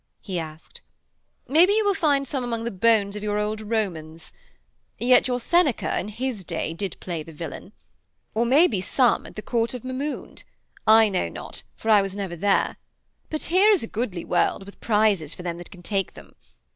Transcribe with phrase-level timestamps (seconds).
[0.19, 0.81] he asked.
[1.47, 4.33] 'Maybe you will find some among the bones of your old Romans.
[4.97, 7.71] Yet your Seneca, in his day, did play the villain.
[8.33, 10.41] Or maybe some at the Court of Mahound.
[10.87, 12.77] I know not, for I was never there.
[13.29, 16.33] But here is a goodly world, with prizes for them that can take them.